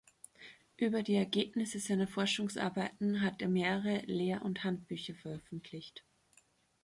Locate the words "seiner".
1.79-2.07